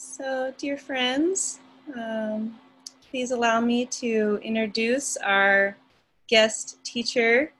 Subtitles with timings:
[0.00, 1.58] So, dear friends,
[1.96, 2.56] um,
[3.10, 5.76] please allow me to introduce our
[6.28, 7.52] guest teacher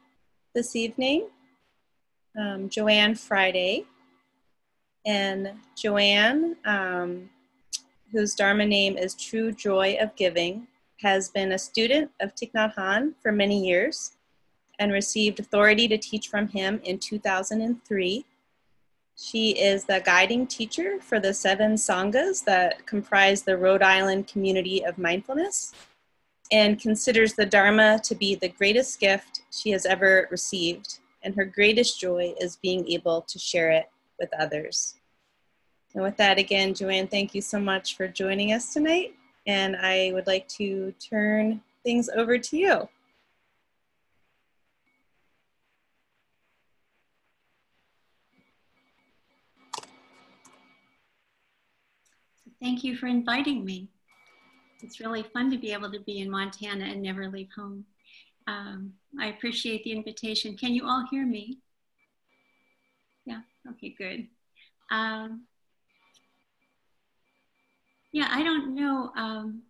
[0.55, 1.31] this evening,
[2.39, 3.87] um, Joanne Friday.
[5.05, 7.29] And Joanne, um,
[8.13, 10.69] whose Dharma name is True Joy of Giving,
[11.01, 14.13] has been a student of Thich Nhat Hanh for many years
[14.79, 18.25] and received authority to teach from him in 2003
[19.21, 24.85] she is the guiding teacher for the seven Sanghas that comprise the Rhode Island community
[24.85, 25.75] of mindfulness
[26.53, 31.01] and considers the Dharma to be the greatest gift she has ever received.
[31.25, 34.95] And her greatest joy is being able to share it with others.
[35.95, 39.17] And with that, again, Joanne, thank you so much for joining us tonight.
[39.49, 42.89] And I would like to turn things over to you.
[52.61, 53.89] Thank you for inviting me.
[54.83, 57.85] It's really fun to be able to be in Montana and never leave home.
[58.47, 60.57] Um, I appreciate the invitation.
[60.57, 61.59] Can you all hear me?
[63.27, 64.27] Yeah, okay, good.
[64.91, 65.45] Um,
[68.13, 69.13] yeah, I don't know.
[69.17, 69.63] Um,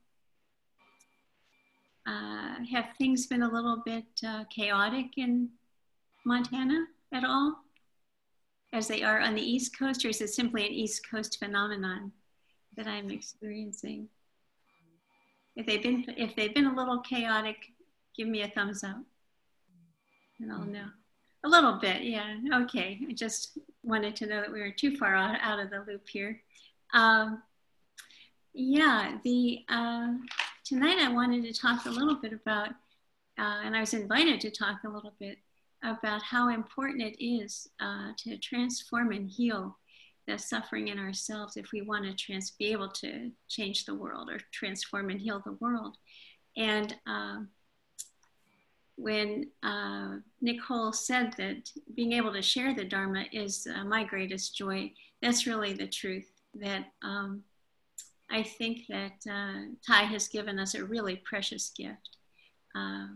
[2.07, 5.49] uh, have things been a little bit uh, chaotic in
[6.25, 7.65] Montana at all,
[8.73, 12.13] as they are on the East Coast, or is it simply an East Coast phenomenon?
[12.79, 14.09] That I'm experiencing.
[15.57, 17.57] If they've been if they've been a little chaotic,
[18.17, 19.03] give me a thumbs up,
[20.41, 20.87] and I'll know.
[21.45, 22.37] A little bit, yeah.
[22.63, 23.01] Okay.
[23.09, 26.09] I just wanted to know that we were too far out, out of the loop
[26.09, 26.41] here.
[26.95, 27.43] Um,
[28.55, 30.15] yeah, the uh,
[30.65, 32.71] tonight I wanted to talk a little bit about,
[33.39, 35.39] uh, and I was invited to talk a little bit
[35.83, 39.77] about how important it is uh, to transform and heal
[40.29, 44.29] the suffering in ourselves if we want to trans- be able to change the world
[44.31, 45.97] or transform and heal the world.
[46.57, 47.49] And um,
[48.97, 54.55] when uh, Nicole said that being able to share the Dharma is uh, my greatest
[54.57, 56.31] joy, that's really the truth.
[56.55, 57.43] That um,
[58.31, 62.17] I think that uh, has given us a really precious gift.
[62.77, 63.07] Uh,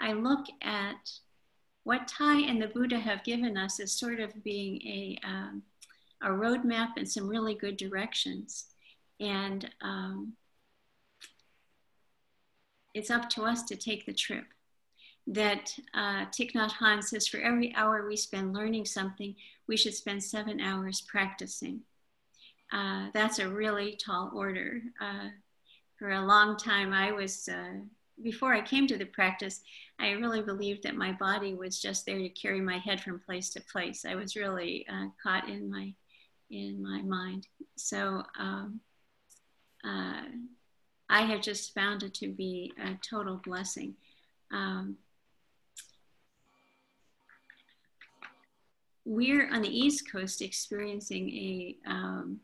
[0.00, 1.10] I look at
[1.84, 5.62] what Thay and the Buddha have given us as sort of being a um,
[6.22, 8.66] a roadmap and some really good directions.
[9.20, 10.34] And um,
[12.94, 14.44] it's up to us to take the trip.
[15.28, 19.34] That uh, Thich Nhat Hanh says for every hour we spend learning something,
[19.66, 21.80] we should spend seven hours practicing.
[22.72, 24.80] Uh, that's a really tall order.
[25.00, 25.28] Uh,
[25.98, 27.80] for a long time, I was, uh,
[28.22, 29.62] before I came to the practice,
[29.98, 33.50] I really believed that my body was just there to carry my head from place
[33.50, 34.04] to place.
[34.04, 35.92] I was really uh, caught in my
[36.50, 37.46] in my mind.
[37.76, 38.80] So um,
[39.84, 40.22] uh,
[41.08, 43.94] I have just found it to be a total blessing.
[44.52, 44.96] Um,
[49.04, 52.40] we're on the East Coast experiencing a um,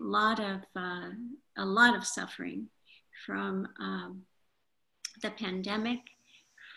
[0.00, 1.10] lot of uh,
[1.58, 2.68] a lot of suffering
[3.26, 4.22] from um,
[5.22, 6.00] the pandemic,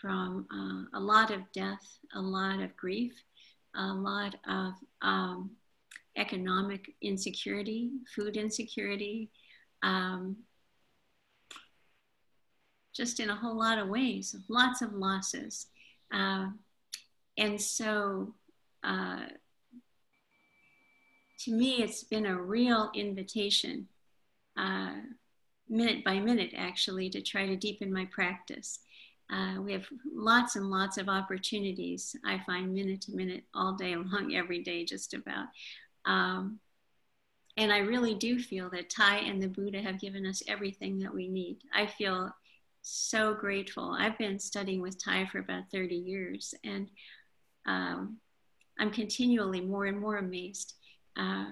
[0.00, 3.12] from uh, a lot of death, a lot of grief,
[3.74, 5.50] a lot of um,
[6.20, 9.30] economic insecurity, food insecurity,
[9.82, 10.36] um,
[12.94, 15.66] just in a whole lot of ways, lots of losses.
[16.12, 16.48] Uh,
[17.38, 18.34] and so,
[18.84, 19.24] uh,
[21.38, 23.88] to me, it's been a real invitation,
[24.58, 24.96] uh,
[25.68, 28.80] minute by minute, actually, to try to deepen my practice.
[29.32, 32.16] Uh, we have lots and lots of opportunities.
[32.24, 35.46] I find minute to minute, all day long, every day, just about,
[36.04, 36.60] um,
[37.56, 41.12] and I really do feel that Thay and the Buddha have given us everything that
[41.12, 41.58] we need.
[41.74, 42.30] I feel
[42.82, 43.96] so grateful.
[43.98, 46.88] I've been studying with Thay for about 30 years, and
[47.66, 48.16] um,
[48.78, 50.74] I'm continually more and more amazed
[51.18, 51.46] uh,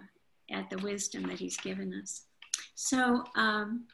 [0.50, 2.24] at the wisdom that he's given us.
[2.74, 3.84] So, um,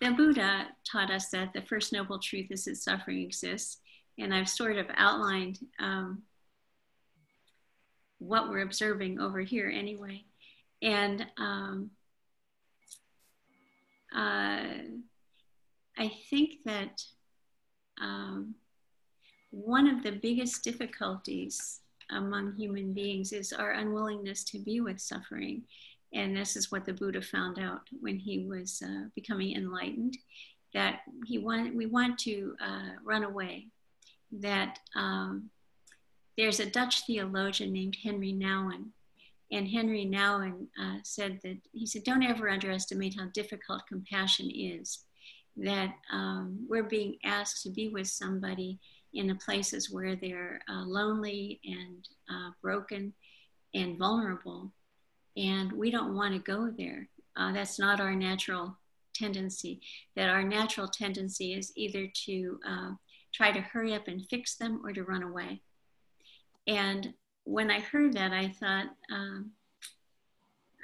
[0.00, 3.78] the Buddha taught us that the first noble truth is that suffering exists,
[4.18, 6.22] and I've sort of outlined um,
[8.26, 10.24] what we're observing over here anyway.
[10.82, 11.90] And um,
[14.14, 14.66] uh,
[15.96, 17.02] I think that
[18.00, 18.54] um,
[19.50, 21.80] one of the biggest difficulties
[22.10, 25.62] among human beings is our unwillingness to be with suffering.
[26.12, 30.16] And this is what the Buddha found out when he was uh, becoming enlightened
[30.74, 33.68] that he want, we want to uh, run away,
[34.32, 35.50] that um,
[36.36, 38.90] there's a Dutch theologian named Henri Nouwen
[39.52, 45.04] And Henri Nouwen uh, said that he said, "Don't ever underestimate how difficult compassion is.
[45.56, 48.80] That um, we're being asked to be with somebody
[49.12, 53.14] in the places where they're uh, lonely and uh, broken
[53.74, 54.72] and vulnerable,
[55.36, 57.08] and we don't want to go there.
[57.36, 58.76] Uh, that's not our natural
[59.14, 59.80] tendency.
[60.16, 62.90] That our natural tendency is either to uh,
[63.32, 65.60] try to hurry up and fix them or to run away.
[66.66, 67.12] And
[67.44, 69.50] when I heard that, I thought, um,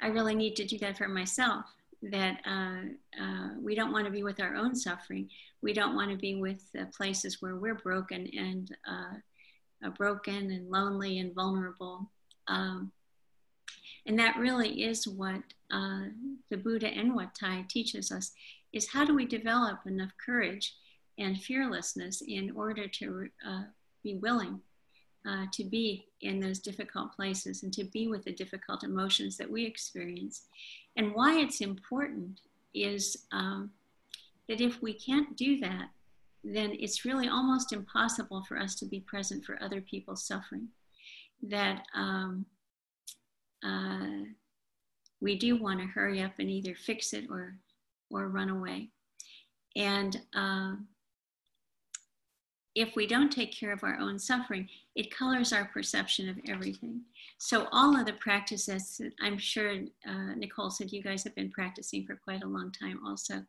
[0.01, 1.65] I really need to do that for myself.
[2.03, 5.29] That uh, uh, we don't want to be with our own suffering.
[5.61, 10.69] We don't want to be with the places where we're broken and uh, broken and
[10.69, 12.09] lonely and vulnerable.
[12.47, 12.91] Um,
[14.05, 16.05] and that really is what uh,
[16.49, 18.31] the Buddha and what Thay teaches us
[18.73, 20.75] is how do we develop enough courage
[21.17, 23.63] and fearlessness in order to uh,
[24.03, 24.59] be willing
[25.27, 29.49] uh, to be in those difficult places and to be with the difficult emotions that
[29.49, 30.43] we experience.
[30.95, 32.41] And why it's important
[32.73, 33.71] is um,
[34.47, 35.89] that if we can't do that,
[36.43, 40.67] then it's really almost impossible for us to be present for other people's suffering.
[41.43, 42.45] That um,
[43.63, 44.25] uh,
[45.19, 47.55] we do want to hurry up and either fix it or
[48.09, 48.89] or run away.
[49.75, 50.73] And uh,
[52.75, 57.01] if we don't take care of our own suffering, it colors our perception of everything.
[57.37, 59.73] So all of the practices, I'm sure
[60.07, 63.43] uh, Nicole said you guys have been practicing for quite a long time also.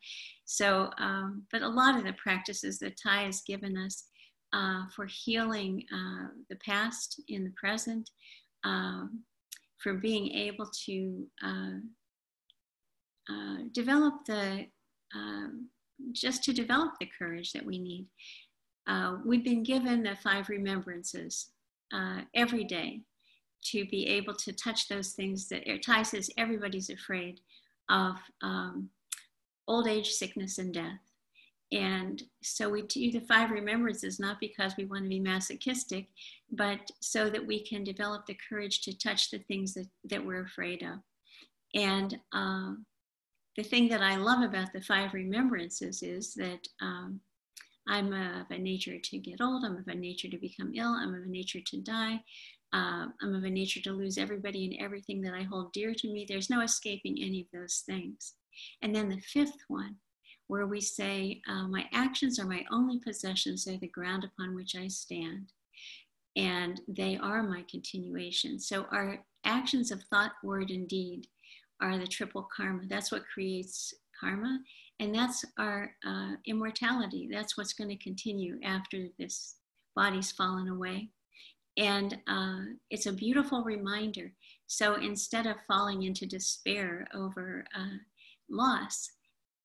[0.44, 4.04] So, um, but a lot of the practices that Thay has given us
[4.52, 8.10] uh, for healing uh, the past in the present,
[8.64, 9.20] um,
[9.78, 11.78] for being able to uh,
[13.30, 14.66] uh, develop the
[15.14, 15.68] um,
[16.12, 18.06] just to develop the courage that we need.
[18.86, 21.50] Uh, we've been given the five remembrances
[21.92, 23.00] uh, every day
[23.64, 27.40] to be able to touch those things that Thay says everybody's afraid
[27.88, 28.90] of um,
[29.68, 30.98] old age, sickness, and death.
[31.70, 36.08] And so we do the five remembrances not because we want to be masochistic,
[36.50, 40.44] but so that we can develop the courage to touch the things that, that we're
[40.44, 40.98] afraid of.
[41.74, 42.72] And uh,
[43.56, 47.20] the thing that I love about the five remembrances is that um,
[47.88, 51.14] I'm of a nature to get old, I'm of a nature to become ill, I'm
[51.14, 52.22] of a nature to die,
[52.72, 56.12] uh, I'm of a nature to lose everybody and everything that I hold dear to
[56.12, 56.24] me.
[56.28, 58.34] There's no escaping any of those things.
[58.82, 59.96] And then the fifth one
[60.46, 64.76] where we say, uh, My actions are my only possessions, they're the ground upon which
[64.76, 65.52] I stand.
[66.36, 68.58] And they are my continuation.
[68.58, 71.26] So, our actions of thought, word, and deed
[71.80, 72.82] are the triple karma.
[72.86, 73.92] That's what creates
[74.22, 74.60] karma.
[75.00, 77.28] And that's our uh, immortality.
[77.30, 79.56] That's what's going to continue after this
[79.96, 81.08] body's fallen away.
[81.76, 82.60] And uh,
[82.90, 84.32] it's a beautiful reminder.
[84.66, 87.96] So instead of falling into despair over uh,
[88.50, 89.10] loss,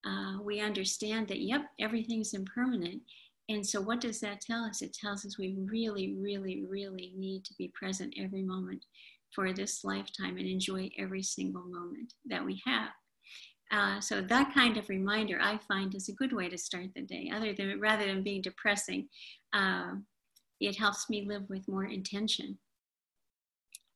[0.05, 3.01] uh, we understand that, yep, everything's impermanent.
[3.49, 4.81] And so, what does that tell us?
[4.81, 8.83] It tells us we really, really, really need to be present every moment
[9.33, 12.89] for this lifetime and enjoy every single moment that we have.
[13.71, 17.01] Uh, so that kind of reminder I find is a good way to start the
[17.01, 17.31] day.
[17.33, 19.09] Other than rather than being depressing,
[19.53, 19.93] uh,
[20.59, 22.57] it helps me live with more intention.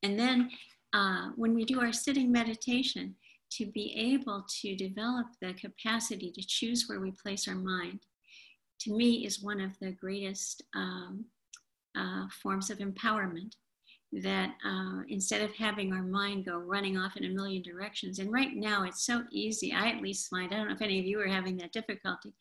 [0.03, 0.49] And then
[0.93, 3.15] uh, when we do our sitting meditation,
[3.51, 7.99] to be able to develop the capacity to choose where we place our mind,
[8.79, 11.25] to me, is one of the greatest um,
[11.97, 13.51] uh, forms of empowerment.
[14.13, 18.29] That uh, instead of having our mind go running off in a million directions, and
[18.29, 21.05] right now it's so easy, I at least find, I don't know if any of
[21.05, 22.33] you are having that difficulty,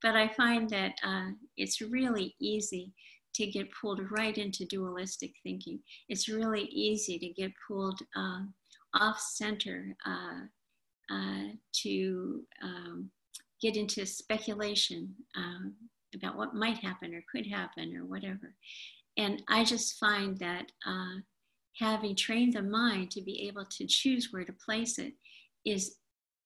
[0.00, 2.94] but I find that uh, it's really easy
[3.34, 5.80] to get pulled right into dualistic thinking.
[6.08, 8.40] It's really easy to get pulled uh,
[8.94, 10.46] off center uh,
[11.14, 11.48] uh,
[11.82, 13.10] to um,
[13.60, 15.74] get into speculation um,
[16.14, 18.54] about what might happen or could happen or whatever.
[19.18, 21.16] And I just find that uh,
[21.76, 25.12] having trained the mind to be able to choose where to place it
[25.66, 25.96] is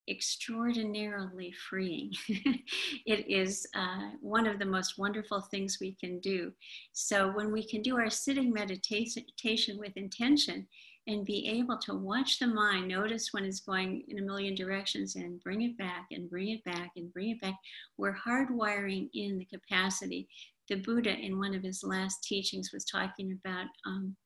[0.09, 2.11] extraordinarily freeing.
[2.29, 6.51] it is uh, one of the most wonderful things we can do.
[6.93, 10.67] So, when we can do our sitting meditation with intention,
[11.09, 15.17] and be able to watch the mind, notice when it's going in a million directions
[15.17, 17.55] and bring it back and bring it back and bring it back.
[17.97, 20.29] We're hardwiring in the capacity.
[20.69, 24.17] The Buddha, in one of his last teachings, was talking about um,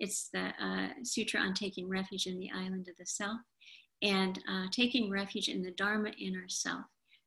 [0.00, 3.38] it's the uh, Sutra on taking refuge in the island of the self
[4.02, 6.84] and uh, taking refuge in the Dharma in ourself.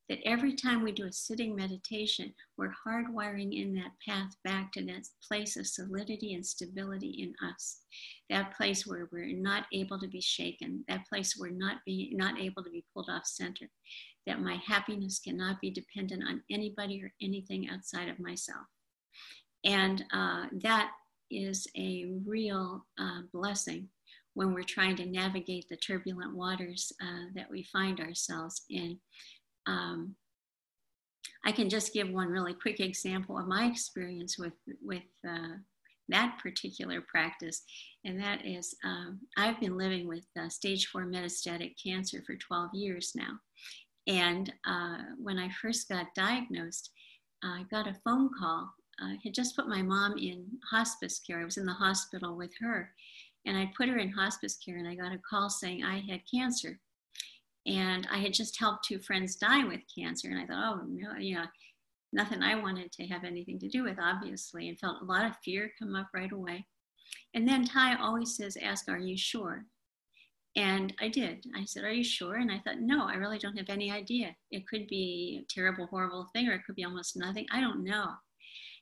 [0.09, 4.85] that every time we do a sitting meditation, we're hardwiring in that path back to
[4.85, 7.81] that place of solidity and stability in us.
[8.29, 12.39] That place where we're not able to be shaken, that place where not be not
[12.39, 13.69] able to be pulled off center,
[14.27, 18.65] that my happiness cannot be dependent on anybody or anything outside of myself.
[19.63, 20.91] And uh, that
[21.31, 23.89] is a real uh, blessing
[24.33, 28.99] when we're trying to navigate the turbulent waters uh, that we find ourselves in.
[29.65, 30.15] Um,
[31.45, 35.57] I can just give one really quick example of my experience with with uh,
[36.09, 37.63] that particular practice,
[38.05, 42.69] and that is um, I've been living with uh, stage four metastatic cancer for 12
[42.73, 43.39] years now,
[44.07, 46.91] and uh, when I first got diagnosed,
[47.43, 48.73] I got a phone call.
[48.99, 51.39] I had just put my mom in hospice care.
[51.39, 52.91] I was in the hospital with her,
[53.45, 56.21] and I put her in hospice care, and I got a call saying I had
[56.33, 56.79] cancer
[57.67, 60.29] and I had just helped two friends die with cancer.
[60.29, 61.45] And I thought, oh, no, you know,
[62.13, 65.35] nothing I wanted to have anything to do with, obviously, and felt a lot of
[65.43, 66.65] fear come up right away.
[67.33, 69.65] And then Thay always says, ask, are you sure?
[70.57, 71.45] And I did.
[71.55, 72.35] I said, Are you sure?
[72.35, 74.35] And I thought, No, I really don't have any idea.
[74.51, 77.45] It could be a terrible, horrible thing, or it could be almost nothing.
[77.51, 78.07] I don't know.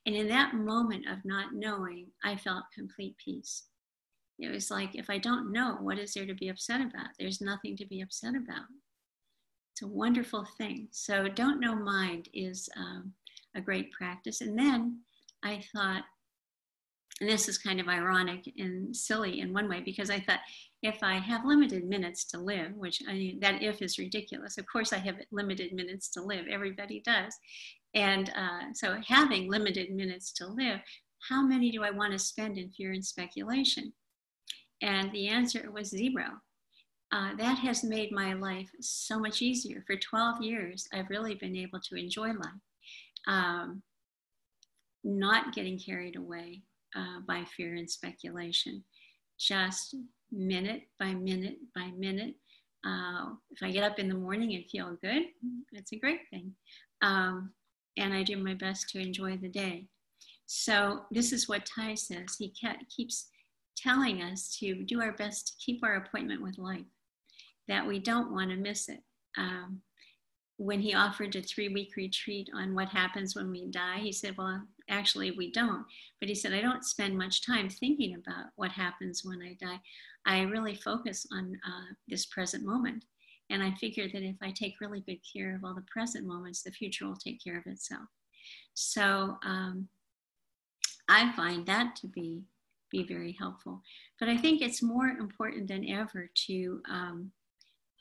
[0.06, 3.66] And in that moment of not knowing, I felt complete peace.
[4.40, 7.08] It was like, if I don't know, what is there to be upset about?
[7.20, 8.66] There's nothing to be upset about.
[9.74, 10.88] It's a wonderful thing.
[10.92, 13.12] So, don't know mind is um,
[13.56, 14.40] a great practice.
[14.40, 15.00] And then
[15.44, 16.04] I thought,
[17.20, 20.40] and this is kind of ironic and silly in one way, because I thought
[20.86, 24.58] if I have limited minutes to live, which I that if is ridiculous.
[24.58, 26.46] Of course, I have limited minutes to live.
[26.50, 27.34] Everybody does.
[27.96, 30.80] And uh, so, having limited minutes to live,
[31.30, 33.94] how many do I want to spend in fear and speculation?
[34.82, 36.42] And the answer was zero.
[37.12, 39.84] Uh, that has made my life so much easier.
[39.88, 42.62] For 12 years, I've really been able to enjoy life,
[43.28, 43.82] um,
[45.04, 46.64] not getting carried away
[46.96, 48.84] uh, by fear and speculation,
[49.40, 49.96] just
[50.32, 52.36] minute by minute by minute.
[52.86, 55.24] Uh, if I get up in the morning and feel good,
[55.72, 56.54] it's a great thing.
[57.02, 57.52] Um,
[57.98, 59.88] and I do my best to enjoy the day.
[60.46, 62.36] So, this is what Thay says.
[62.38, 62.54] He
[62.96, 63.30] keeps
[63.76, 66.86] telling us to do our best to keep our appointment with life,
[67.68, 69.02] that we don't want to miss it.
[69.38, 69.82] Um,
[70.58, 74.38] when he offered a three week retreat on what happens when we die, he said,
[74.38, 75.86] Well, actually, we don't.
[76.20, 79.80] But he said, I don't spend much time thinking about what happens when I die.
[80.26, 83.06] I really focus on uh, this present moment.
[83.50, 86.64] And I figure that if I take really good care of all the present moments,
[86.64, 88.08] the future will take care of itself.
[88.74, 89.88] So um,
[91.08, 92.44] I find that to be
[92.92, 93.82] be very helpful.
[94.20, 97.32] But I think it's more important than ever to, um,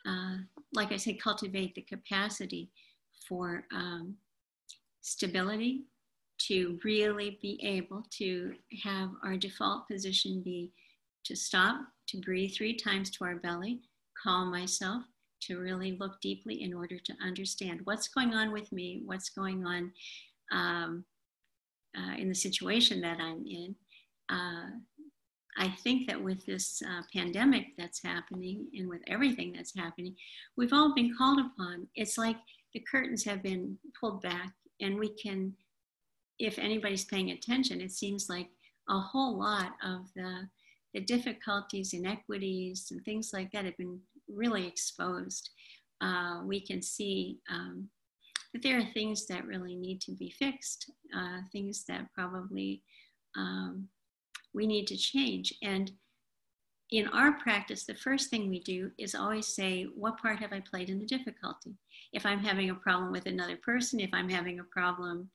[0.06, 0.36] uh,
[0.74, 2.70] like I said, cultivate the capacity
[3.28, 4.16] for um,
[5.00, 5.84] stability,
[6.36, 10.72] to really be able to have our default position be
[11.24, 13.80] to stop, to breathe three times to our belly,
[14.20, 15.04] calm myself,
[15.40, 19.64] to really look deeply in order to understand what's going on with me, what's going
[19.64, 19.92] on
[20.52, 21.04] um,
[21.96, 23.74] uh, in the situation that I'm in,
[24.28, 24.70] uh,
[25.56, 30.14] I think that with this uh, pandemic that's happening and with everything that's happening,
[30.56, 31.86] we've all been called upon.
[31.94, 32.36] It's like
[32.72, 35.54] the curtains have been pulled back, and we can,
[36.38, 38.48] if anybody's paying attention, it seems like
[38.88, 40.48] a whole lot of the,
[40.92, 45.50] the difficulties, inequities, and things like that have been really exposed.
[46.00, 47.88] Uh, we can see um,
[48.52, 52.82] that there are things that really need to be fixed, uh, things that probably
[53.36, 53.88] um,
[54.54, 55.52] we need to change.
[55.62, 55.90] And
[56.90, 60.60] in our practice, the first thing we do is always say, What part have I
[60.60, 61.74] played in the difficulty?
[62.12, 65.28] If I'm having a problem with another person, if I'm having a problem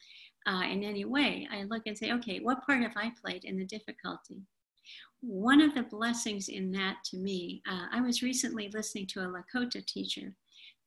[0.47, 3.57] uh, in any way, I look and say, Okay, what part have I played in
[3.57, 4.41] the difficulty?
[5.21, 9.27] One of the blessings in that to me, uh, I was recently listening to a
[9.27, 10.33] Lakota teacher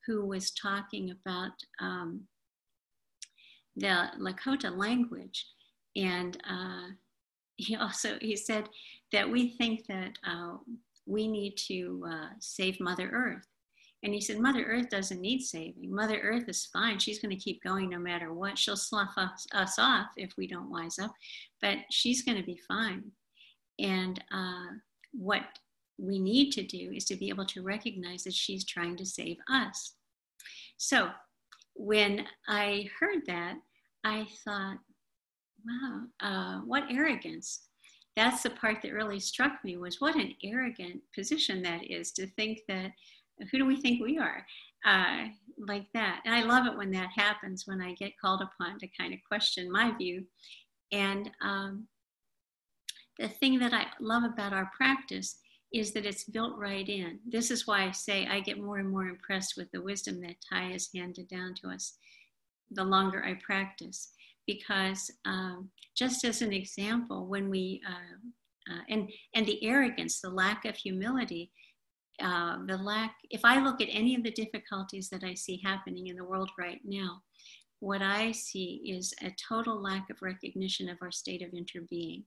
[0.06, 2.22] who was talking about um,
[3.76, 5.46] the Lakota language.
[5.96, 6.94] And uh,
[7.62, 8.68] he also he said
[9.12, 10.56] that we think that uh,
[11.06, 13.46] we need to uh, save Mother Earth.
[14.04, 15.94] And he said, Mother Earth doesn't need saving.
[15.94, 16.98] Mother Earth is fine.
[16.98, 18.58] She's going to keep going no matter what.
[18.58, 21.12] She'll slough us, us off if we don't wise up,
[21.60, 23.04] but she's going to be fine.
[23.78, 24.74] And uh,
[25.12, 25.42] what
[25.98, 29.36] we need to do is to be able to recognize that she's trying to save
[29.48, 29.94] us.
[30.78, 31.10] So
[31.76, 33.54] when I heard that,
[34.02, 34.78] I thought,
[35.66, 37.68] wow, uh, what arrogance.
[38.16, 42.26] That's the part that really struck me was what an arrogant position that is to
[42.26, 42.92] think that
[43.50, 44.44] who do we think we are?
[44.84, 45.28] Uh,
[45.58, 46.20] like that.
[46.24, 49.20] And I love it when that happens, when I get called upon to kind of
[49.26, 50.24] question my view.
[50.92, 51.86] And um,
[53.18, 55.38] the thing that I love about our practice
[55.72, 57.18] is that it's built right in.
[57.26, 60.36] This is why I say I get more and more impressed with the wisdom that
[60.50, 61.94] Thay has handed down to us
[62.70, 64.12] the longer I practice.
[64.52, 70.30] Because um, just as an example, when we, uh, uh, and, and the arrogance, the
[70.30, 71.50] lack of humility,
[72.20, 76.08] uh, the lack, if I look at any of the difficulties that I see happening
[76.08, 77.22] in the world right now,
[77.80, 82.24] what I see is a total lack of recognition of our state of interbeing.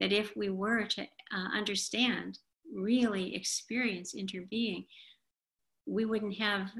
[0.00, 2.38] That if we were to uh, understand,
[2.72, 4.86] really experience interbeing,
[5.86, 6.70] we wouldn't have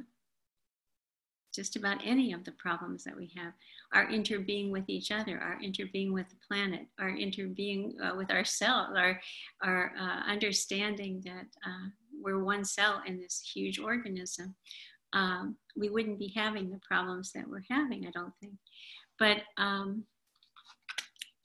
[1.54, 3.52] just about any of the problems that we have.
[3.92, 8.92] Our interbeing with each other, our interbeing with the planet, our interbeing uh, with ourselves,
[8.96, 9.20] our,
[9.62, 11.88] our uh, understanding that uh,
[12.20, 14.54] we're one cell in this huge organism,
[15.12, 18.54] um, we wouldn't be having the problems that we're having, I don't think.
[19.18, 20.04] But um,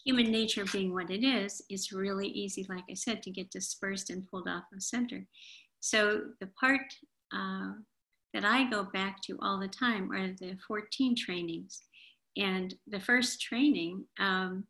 [0.04, 4.10] human nature being what it is, it's really easy, like I said, to get dispersed
[4.10, 5.26] and pulled off of center.
[5.82, 6.82] So the part
[7.34, 7.74] uh,
[8.34, 11.82] that I go back to all the time are the 14 trainings.
[12.38, 14.66] And the first training, um,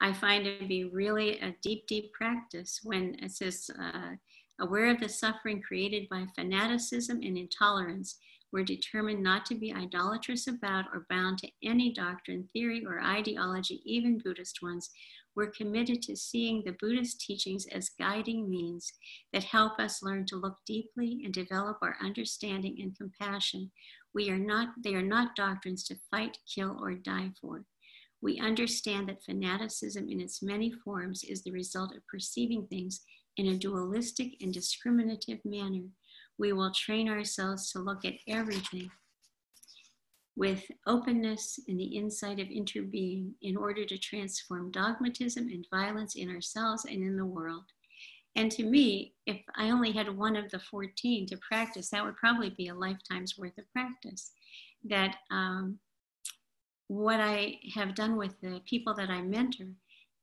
[0.00, 4.14] I find to be really a deep, deep practice when it says, uh,
[4.60, 8.18] aware of the suffering created by fanaticism and intolerance,
[8.52, 13.82] we're determined not to be idolatrous about or bound to any doctrine, theory, or ideology,
[13.84, 14.90] even Buddhist ones.
[15.36, 18.90] We're committed to seeing the Buddhist teachings as guiding means
[19.34, 23.70] that help us learn to look deeply and develop our understanding and compassion.
[24.14, 27.66] We are not, they are not doctrines to fight, kill, or die for.
[28.22, 33.02] We understand that fanaticism in its many forms is the result of perceiving things
[33.36, 35.84] in a dualistic and discriminative manner.
[36.38, 38.90] We will train ourselves to look at everything
[40.36, 46.28] with openness and the insight of interbeing in order to transform dogmatism and violence in
[46.28, 47.64] ourselves and in the world.
[48.36, 52.16] And to me, if I only had one of the 14 to practice, that would
[52.16, 54.32] probably be a lifetime's worth of practice.
[54.84, 55.78] That um,
[56.88, 59.68] what I have done with the people that I mentor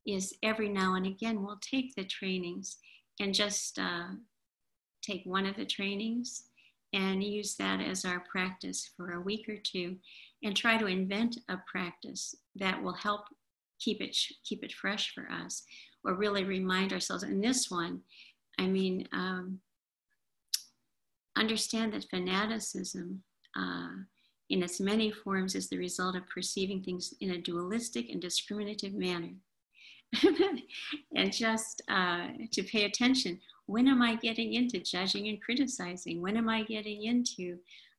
[0.05, 2.77] is every now and again we'll take the trainings
[3.19, 4.09] and just uh,
[5.01, 6.43] take one of the trainings
[6.93, 9.97] and use that as our practice for a week or two
[10.43, 13.21] and try to invent a practice that will help
[13.79, 15.63] keep it keep it fresh for us
[16.05, 17.99] or really remind ourselves in this one
[18.59, 19.59] i mean um,
[21.35, 23.23] understand that fanaticism
[23.57, 23.89] uh,
[24.49, 28.93] in its many forms is the result of perceiving things in a dualistic and discriminative
[28.93, 29.33] manner
[31.15, 33.39] and just uh, to pay attention.
[33.73, 36.21] When am I getting into judging and criticizing?
[36.21, 37.57] When am I getting into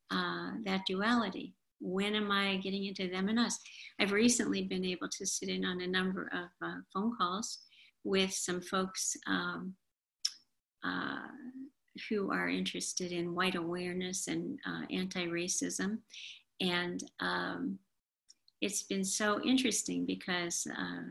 [0.09, 1.53] uh, that duality?
[1.81, 3.59] When am I getting into them and us?
[3.99, 7.59] I've recently been able to sit in on a number of uh, phone calls
[8.05, 9.75] with some folks um,
[10.85, 11.27] uh,
[12.09, 15.99] who are interested in white awareness and uh, anti racism.
[16.61, 17.81] And um,
[18.61, 21.11] it's been so interesting because uh,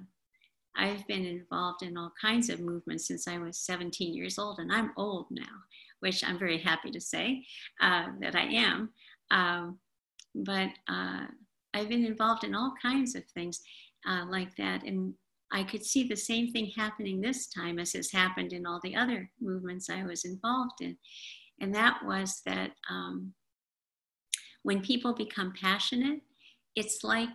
[0.75, 4.71] I've been involved in all kinds of movements since I was 17 years old, and
[4.71, 5.55] I'm old now,
[5.99, 7.45] which I'm very happy to say
[7.81, 8.89] uh, that I am.
[9.31, 9.79] Um,
[10.36, 11.25] but uh,
[11.73, 13.62] I've been involved in all kinds of things
[14.07, 15.13] uh, like that, and
[15.51, 18.95] I could see the same thing happening this time as has happened in all the
[18.95, 20.97] other movements I was involved in.
[21.62, 23.33] And that was that um,
[24.63, 26.21] when people become passionate,
[26.75, 27.29] it's like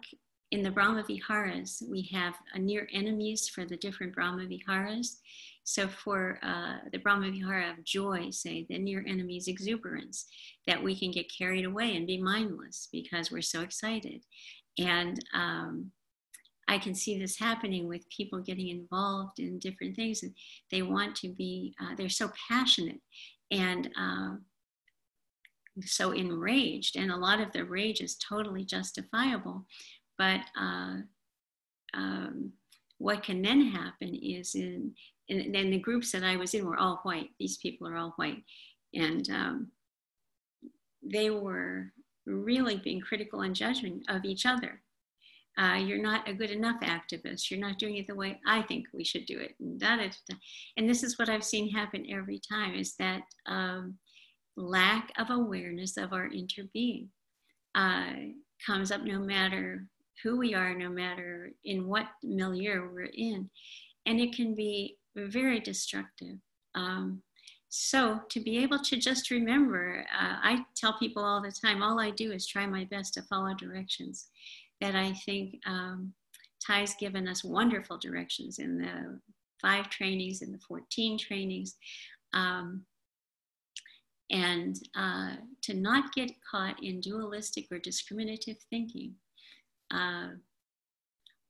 [0.51, 5.19] in the Brahma Viharas, we have near enemies for the different Brahma Viharas.
[5.65, 10.27] So for uh, the Brahma Vihara of joy, say, the near enemy is exuberance,
[10.67, 14.23] that we can get carried away and be mindless because we're so excited.
[14.79, 15.91] And um,
[16.69, 20.23] I can see this happening with people getting involved in different things.
[20.23, 20.33] And
[20.71, 23.01] they want to be, uh, they're so passionate
[23.51, 24.37] and uh,
[25.85, 26.97] so enraged.
[26.97, 29.67] And a lot of the rage is totally justifiable
[30.19, 30.97] but uh,
[31.95, 32.53] um,
[32.99, 34.93] what can then happen is in,
[35.29, 37.31] in, in, the groups that I was in were all white.
[37.39, 38.43] These people are all white.
[38.95, 39.69] And um,
[41.03, 41.93] they were
[42.27, 44.83] really being critical and judging of each other.
[45.57, 47.51] Uh, you're not a good enough activist.
[47.51, 49.55] You're not doing it the way I think we should do it.
[49.61, 50.19] And, that is,
[50.77, 53.99] and this is what I've seen happen every time is that um,
[54.57, 57.09] lack of awareness of our interbeing
[57.75, 58.13] uh,
[58.65, 59.89] comes up no matter
[60.23, 63.49] who we are, no matter in what milieu we're in.
[64.07, 66.37] And it can be very destructive.
[66.75, 67.23] Um,
[67.69, 72.01] so to be able to just remember, uh, I tell people all the time, all
[72.01, 74.29] I do is try my best to follow directions
[74.81, 76.15] that I think um,
[76.67, 79.21] Thay's given us wonderful directions in the
[79.61, 81.77] five trainings, in the 14 trainings.
[82.33, 82.85] Um,
[84.31, 89.15] and uh, to not get caught in dualistic or discriminative thinking.
[89.91, 90.29] Uh,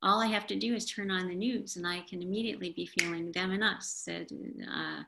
[0.02, 2.86] all I have to do is turn on the news and I can immediately be
[2.86, 4.06] feeling them and us.
[4.08, 5.02] Uh,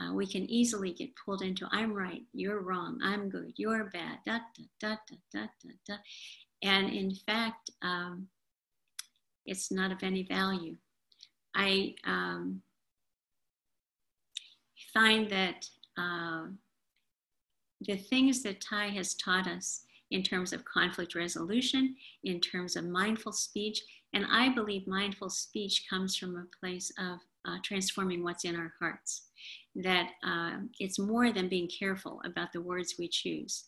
[0.00, 4.18] uh, we can easily get pulled into I'm right, you're wrong, I'm good, you're bad,
[4.24, 5.70] da da da da da da.
[5.86, 5.94] da.
[6.62, 8.28] And in fact, um,
[9.44, 10.76] it's not of any value.
[11.54, 12.62] I um,
[14.94, 15.66] find that
[15.98, 16.46] uh,
[17.80, 22.84] the things that Thay has taught us in terms of conflict resolution, in terms of
[22.84, 28.44] mindful speech, and I believe mindful speech comes from a place of uh, transforming what's
[28.44, 29.28] in our hearts.
[29.74, 33.64] That uh, it's more than being careful about the words we choose.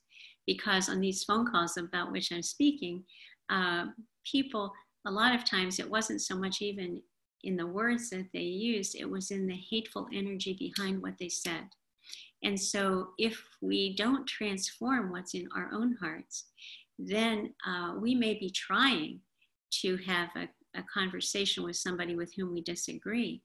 [0.46, 3.04] Because on these phone calls about which I'm speaking,
[3.48, 3.86] uh,
[4.30, 4.72] people,
[5.06, 7.00] a lot of times it wasn't so much even
[7.42, 11.28] in the words that they used, it was in the hateful energy behind what they
[11.28, 11.64] said.
[12.44, 16.46] And so, if we don't transform what's in our own hearts,
[16.98, 19.20] then uh, we may be trying
[19.82, 23.42] to have a, a conversation with somebody with whom we disagree.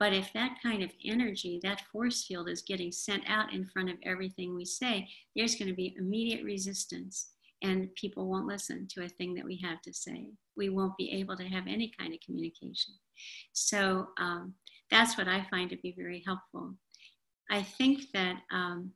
[0.00, 3.90] But if that kind of energy, that force field is getting sent out in front
[3.90, 7.30] of everything we say, there's going to be immediate resistance
[7.62, 10.28] and people won't listen to a thing that we have to say.
[10.56, 12.94] We won't be able to have any kind of communication.
[13.52, 14.54] So um,
[14.90, 16.74] that's what I find to be very helpful.
[17.50, 18.92] I think that um,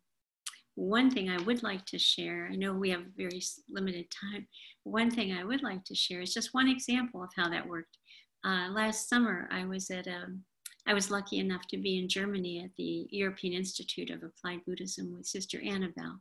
[0.75, 4.47] one thing I would like to share, I know we have very limited time.
[4.85, 7.99] One thing I would like to share is just one example of how that worked.
[8.45, 10.43] Uh, last summer, I was at a, um,
[10.87, 15.15] I was lucky enough to be in Germany at the European Institute of Applied Buddhism
[15.15, 16.19] with Sister Annabel.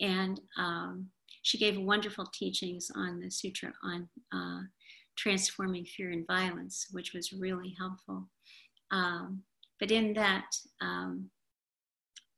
[0.00, 1.06] And um,
[1.42, 4.62] she gave wonderful teachings on the sutra on uh,
[5.16, 8.28] transforming fear and violence, which was really helpful.
[8.90, 9.42] Um,
[9.80, 11.30] but in that, um,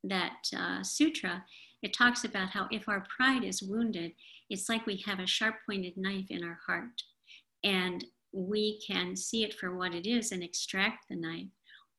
[0.04, 1.44] that uh, sutra,
[1.82, 4.12] it talks about how if our pride is wounded,
[4.48, 7.02] it's like we have a sharp pointed knife in our heart.
[7.64, 11.48] And we can see it for what it is and extract the knife,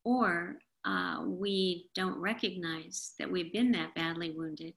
[0.03, 4.73] or uh, we don't recognize that we've been that badly wounded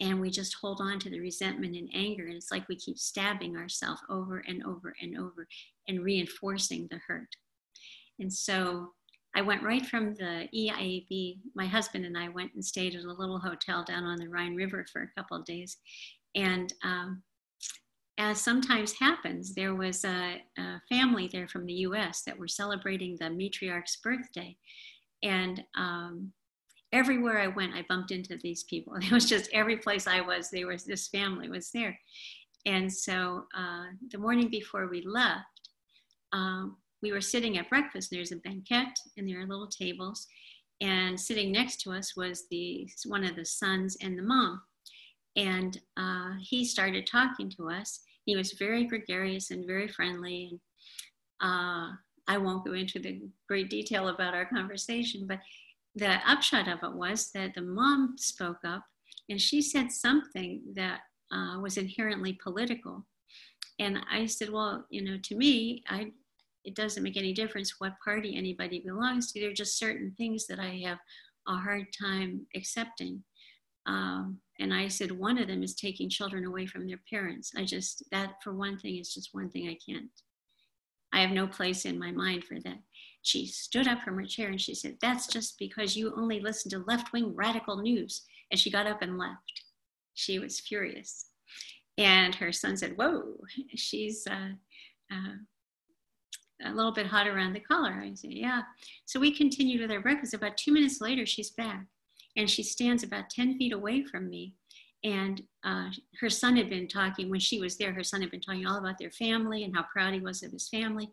[0.00, 2.26] and we just hold on to the resentment and anger.
[2.26, 5.46] And it's like we keep stabbing ourselves over and over and over
[5.86, 7.28] and reinforcing the hurt.
[8.18, 8.92] And so
[9.34, 11.38] I went right from the EIAB.
[11.54, 14.54] My husband and I went and stayed at a little hotel down on the Rhine
[14.54, 15.78] River for a couple of days.
[16.34, 17.22] And um,
[18.18, 23.16] as sometimes happens, there was a, a, family there from the US that were celebrating
[23.18, 24.56] the matriarch's birthday.
[25.22, 26.32] And um,
[26.92, 28.94] everywhere I went, I bumped into these people.
[29.02, 31.98] It was just every place I was, there was this family was there.
[32.66, 35.70] And so uh, the morning before we left,
[36.32, 38.08] um, we were sitting at breakfast.
[38.10, 40.26] There's a banquette, and there are little tables.
[40.80, 44.62] And sitting next to us was the one of the sons and the mom.
[45.36, 48.00] And uh, he started talking to us.
[48.24, 50.48] He was very gregarious and very friendly.
[50.50, 50.60] And
[51.42, 51.92] uh,
[52.26, 55.40] I won't go into the great detail about our conversation, but
[55.94, 58.82] the upshot of it was that the mom spoke up
[59.28, 63.04] and she said something that uh, was inherently political.
[63.78, 66.12] And I said, Well, you know, to me, I
[66.64, 69.40] it doesn't make any difference what party anybody belongs to.
[69.40, 70.98] There are just certain things that I have
[71.46, 73.22] a hard time accepting.
[73.86, 77.52] Um, and I said, one of them is taking children away from their parents.
[77.56, 80.10] I just, that for one thing is just one thing I can't.
[81.12, 82.78] I have no place in my mind for that.
[83.22, 86.70] She stood up from her chair and she said, That's just because you only listen
[86.72, 88.24] to left wing radical news.
[88.50, 89.62] And she got up and left.
[90.14, 91.26] She was furious.
[91.98, 93.36] And her son said, Whoa,
[93.76, 94.54] she's uh,
[95.12, 95.36] uh,
[96.64, 97.92] a little bit hot around the collar.
[97.92, 98.62] I said, yeah.
[99.04, 100.34] So we continued with our breakfast.
[100.34, 101.86] About two minutes later, she's back
[102.36, 104.54] and she stands about 10 feet away from me.
[105.02, 105.90] And uh,
[106.20, 108.78] her son had been talking, when she was there, her son had been talking all
[108.78, 111.10] about their family and how proud he was of his family.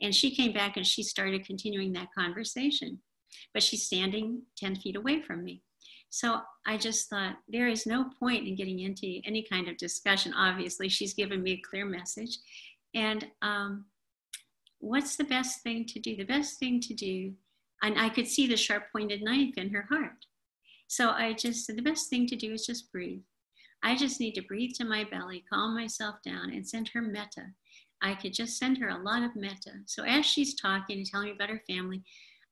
[0.00, 3.00] And she came back and she started continuing that conversation.
[3.52, 5.62] But she's standing 10 feet away from me.
[6.10, 10.34] So I just thought there is no point in getting into any kind of discussion.
[10.34, 12.38] Obviously, she's given me a clear message.
[12.94, 13.86] And um,
[14.82, 16.16] what's the best thing to do?
[16.16, 17.32] The best thing to do,
[17.82, 20.26] and I could see the sharp pointed knife in her heart.
[20.88, 23.22] So I just said, the best thing to do is just breathe.
[23.84, 27.46] I just need to breathe to my belly, calm myself down, and send her metta.
[28.02, 29.70] I could just send her a lot of metta.
[29.86, 32.02] So as she's talking and telling me about her family,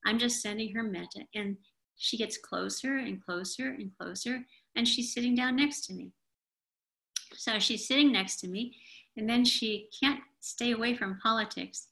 [0.06, 1.24] I'm just sending her metta.
[1.34, 1.56] And
[1.96, 6.12] she gets closer and closer and closer, and she's sitting down next to me.
[7.34, 8.76] So she's sitting next to me,
[9.16, 11.88] and then she can't stay away from politics.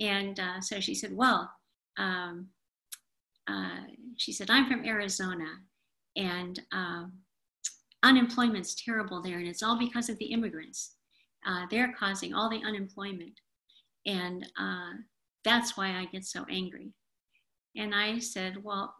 [0.00, 1.50] And uh, so she said, Well,
[1.96, 2.48] um,
[3.48, 3.80] uh,
[4.16, 5.48] she said, I'm from Arizona,
[6.16, 7.12] and um,
[8.02, 10.94] unemployment's terrible there, and it's all because of the immigrants.
[11.46, 13.40] Uh, they're causing all the unemployment.
[14.06, 14.92] And uh,
[15.44, 16.92] that's why I get so angry.
[17.76, 18.94] And I said, Well,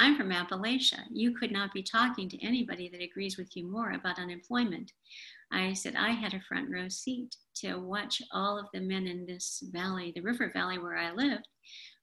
[0.00, 1.00] I'm from Appalachia.
[1.12, 4.90] You could not be talking to anybody that agrees with you more about unemployment.
[5.52, 9.26] I said, I had a front row seat to watch all of the men in
[9.26, 11.46] this valley, the river valley where I lived,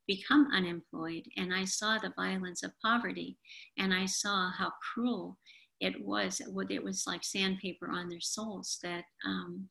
[0.05, 1.23] become unemployed.
[1.37, 3.35] And I saw the violence of poverty.
[3.79, 5.39] And I saw how cruel
[5.81, 6.39] it was.
[6.39, 9.67] It was like sandpaper on their souls that um,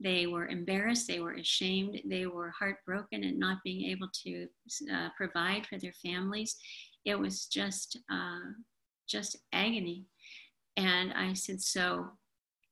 [0.00, 4.46] they were embarrassed, they were ashamed, they were heartbroken at not being able to
[4.92, 6.56] uh, provide for their families.
[7.04, 8.52] It was just, uh,
[9.08, 10.06] just agony.
[10.76, 12.06] And I said, so,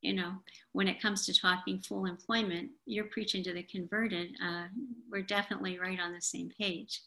[0.00, 0.32] you know,
[0.72, 4.30] when it comes to talking full employment, you're preaching to the converted.
[4.42, 4.64] Uh,
[5.10, 7.02] we're definitely right on the same page.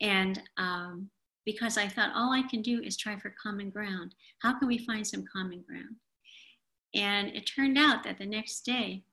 [0.00, 1.10] And um,
[1.44, 4.14] because I thought all I can do is try for common ground.
[4.40, 5.96] How can we find some common ground?
[6.94, 9.04] And it turned out that the next day,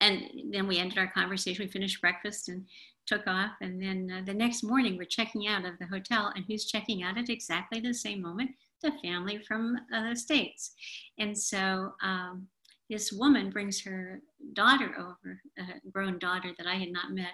[0.00, 1.64] and then we ended our conversation.
[1.64, 2.66] We finished breakfast and
[3.06, 3.52] took off.
[3.60, 6.32] And then uh, the next morning, we're checking out of the hotel.
[6.34, 8.50] And who's checking out at exactly the same moment?
[8.82, 10.72] The family from uh, the States.
[11.18, 12.48] And so um,
[12.90, 14.20] this woman brings her
[14.52, 17.32] daughter over, a grown daughter that I had not met.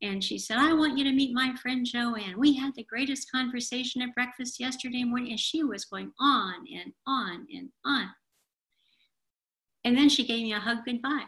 [0.00, 2.38] And she said, I want you to meet my friend Joanne.
[2.38, 5.32] We had the greatest conversation at breakfast yesterday morning.
[5.32, 8.08] And she was going on and on and on.
[9.84, 11.26] And then she gave me a hug goodbye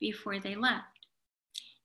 [0.00, 0.91] before they left.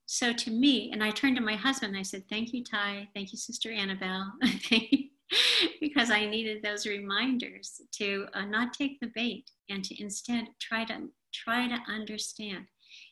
[0.08, 3.10] So to me, and I turned to my husband, I said, Thank you, Thay.
[3.14, 4.32] Thank you, Sister Annabel.
[5.82, 10.86] because I needed those reminders to uh, not take the bait and to instead try
[10.86, 12.66] to try to understand.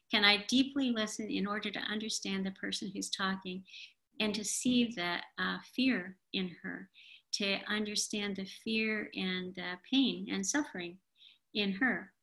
[0.09, 3.63] Can I deeply listen in order to understand the person who's talking
[4.21, 6.89] and to see the uh, fear in her,
[7.33, 10.97] to understand the fear and the pain and suffering
[11.53, 12.13] in her?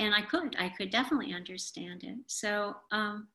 [0.00, 2.16] and I could, I could definitely understand it.
[2.26, 3.28] So um,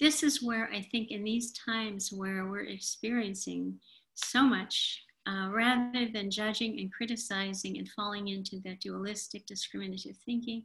[0.00, 3.78] this is where I think in these times where we're experiencing
[4.14, 10.64] so much, uh, rather than judging and criticizing and falling into that dualistic discriminative thinking,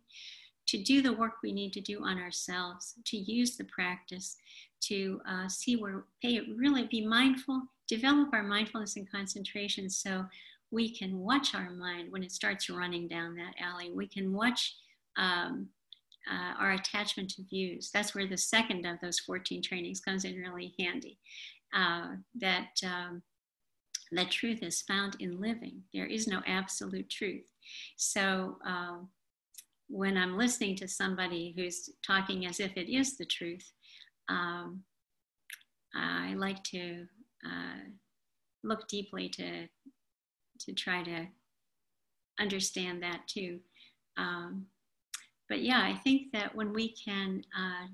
[0.67, 4.37] to do the work we need to do on ourselves, to use the practice,
[4.81, 10.25] to uh, see where, pay, really be mindful, develop our mindfulness and concentration so
[10.71, 13.91] we can watch our mind when it starts running down that alley.
[13.93, 14.75] We can watch
[15.17, 15.67] um,
[16.31, 17.89] uh, our attachment to views.
[17.93, 21.19] That's where the second of those 14 trainings comes in really handy.
[21.75, 23.21] Uh, that um,
[24.11, 25.81] that truth is found in living.
[25.93, 27.45] There is no absolute truth.
[27.97, 28.97] So uh,
[29.87, 33.71] when I'm listening to somebody who's talking as if it is the truth,
[34.29, 34.83] um,
[35.93, 37.05] I like to
[37.45, 37.89] uh,
[38.63, 39.67] look deeply to
[40.61, 41.27] to try to
[42.39, 43.59] understand that too.
[44.17, 44.67] Um,
[45.49, 47.87] but yeah, I think that when we can uh,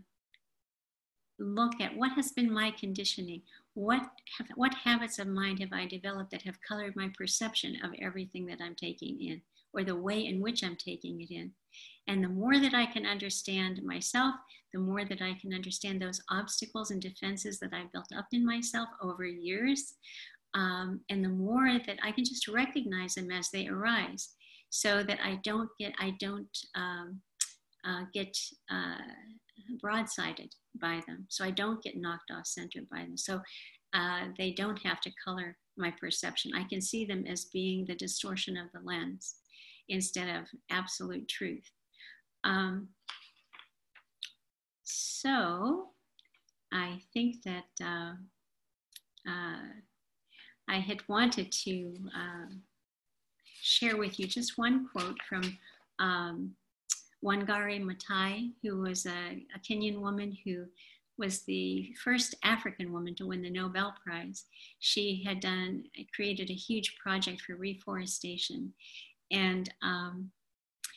[1.39, 3.41] look at what has been my conditioning,
[3.73, 4.01] what
[4.37, 8.45] have, what habits of mind have I developed that have colored my perception of everything
[8.47, 9.41] that I'm taking in,
[9.73, 11.51] or the way in which I'm taking it in.
[12.07, 14.35] And the more that I can understand myself,
[14.73, 18.45] the more that I can understand those obstacles and defenses that I've built up in
[18.45, 19.95] myself over years,
[20.53, 24.29] um, and the more that I can just recognize them as they arise,
[24.69, 27.21] so that I don't get I don't um,
[27.85, 28.37] uh, get
[28.69, 28.97] uh,
[29.83, 31.25] broadsided by them.
[31.29, 33.17] So I don't get knocked off center by them.
[33.17, 33.41] So
[33.93, 36.51] uh, they don't have to color my perception.
[36.55, 39.35] I can see them as being the distortion of the lens
[39.89, 41.69] instead of absolute truth.
[42.43, 42.89] Um,
[44.83, 45.89] so
[46.73, 48.13] I think that uh,
[49.27, 49.67] uh,
[50.67, 52.53] I had wanted to uh,
[53.61, 55.57] share with you just one quote from
[55.99, 56.55] um,
[57.23, 60.65] Wangari Maathai, who was a, a Kenyan woman who
[61.17, 64.45] was the first African woman to win the Nobel Prize.
[64.79, 65.83] She had done,
[66.15, 68.73] created a huge project for reforestation.
[69.29, 70.31] And um,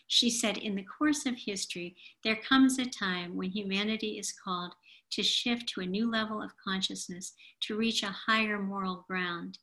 [0.07, 4.75] she said, in the course of history, there comes a time when humanity is called
[5.11, 9.59] to shift to a new level of consciousness, to reach a higher moral ground,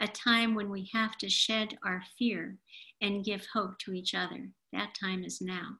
[0.00, 2.56] a time when we have to shed our fear
[3.02, 4.48] and give hope to each other.
[4.72, 5.78] That time is now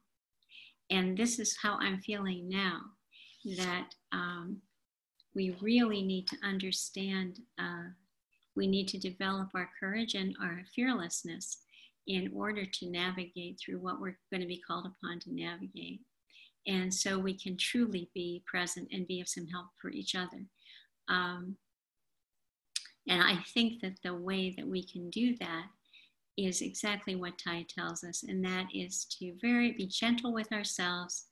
[0.91, 2.81] and this is how I'm feeling now
[3.59, 4.61] that um,
[5.35, 7.91] we really need to understand uh,
[8.57, 11.59] We need to develop our courage and our fearlessness
[12.07, 16.01] in order to navigate through what we're going to be called upon to navigate.
[16.67, 20.47] And so we can truly be present and be of some help for each other.
[21.09, 21.57] Um,
[23.09, 25.67] and I think that the way that we can do that
[26.37, 31.27] is exactly what Thay tells us, and that is to very be gentle with ourselves.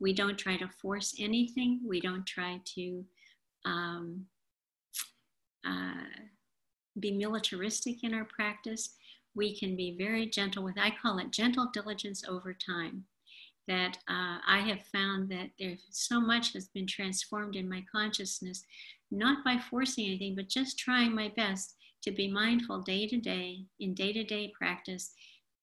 [0.00, 1.80] We don't try to force anything.
[1.86, 3.04] We don't try to
[3.64, 4.26] um,
[5.66, 6.04] uh,
[7.00, 8.94] be militaristic in our practice.
[9.34, 10.78] We can be very gentle with.
[10.78, 13.04] I call it gentle diligence over time.
[13.66, 18.62] That uh, I have found that there's so much has been transformed in my consciousness,
[19.10, 23.64] not by forcing anything, but just trying my best to be mindful day to day
[23.80, 25.12] in day to day practice.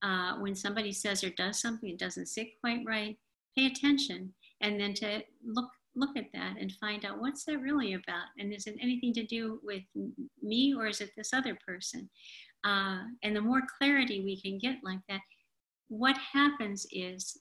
[0.04, 3.17] Uh, when somebody says or does something that doesn't sit quite right,
[3.56, 7.93] pay attention and then to look look at that and find out what's that really
[7.93, 9.84] about and is it anything to do with
[10.41, 12.10] me or is it this other person
[12.63, 15.19] uh, and the more clarity we can get like that
[15.89, 17.38] what happens is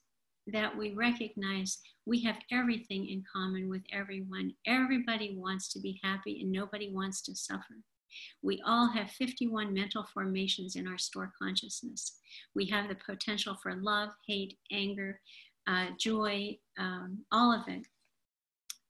[0.49, 6.41] that we recognize we have everything in common with everyone everybody wants to be happy
[6.41, 7.77] and nobody wants to suffer
[8.43, 12.19] we all have 51 mental formations in our store consciousness.
[12.55, 15.21] We have the potential for love, hate, anger,
[15.67, 17.87] uh, joy, um, all of it.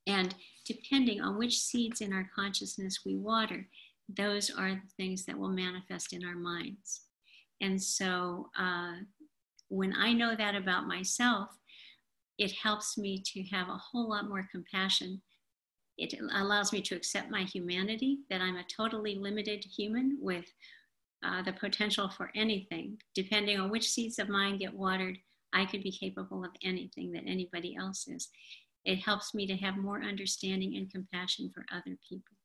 [0.06, 3.68] And depending on which seeds in our consciousness we water,
[4.16, 7.02] those are the things that will manifest in our minds.
[7.60, 8.94] And so uh,
[9.68, 11.50] when I know that about myself,
[12.38, 15.20] it helps me to have a whole lot more compassion
[16.00, 20.46] it allows me to accept my humanity, that I'm a totally limited human with
[21.22, 22.96] uh, the potential for anything.
[23.14, 25.18] Depending on which seeds of mine get watered,
[25.52, 28.30] I could be capable of anything that anybody else is.
[28.86, 32.36] It helps me to have more understanding and compassion for other people.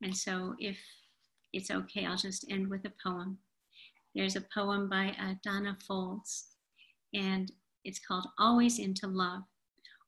[0.00, 0.78] And so, if
[1.52, 3.38] it's okay, I'll just end with a poem.
[4.14, 6.44] There's a poem by uh, Danna Faulds,
[7.14, 7.50] and
[7.84, 9.42] it's called Always Into Love.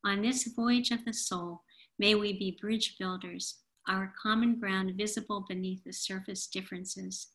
[0.04, 1.62] On this voyage of the soul,
[2.00, 7.26] May we be bridge builders, our common ground visible beneath the surface differences.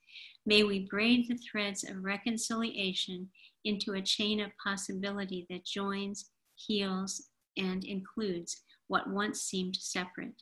[0.47, 3.29] May we braid the threads of reconciliation
[3.63, 10.41] into a chain of possibility that joins, heals, and includes what once seemed separate.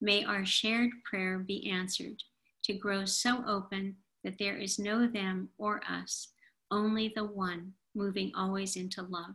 [0.00, 2.22] May our shared prayer be answered
[2.62, 6.28] to grow so open that there is no them or us,
[6.70, 9.34] only the one moving always into love.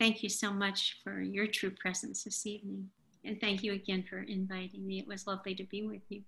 [0.00, 2.88] Thank you so much for your true presence this evening.
[3.22, 4.98] And thank you again for inviting me.
[4.98, 6.22] It was lovely to be with you.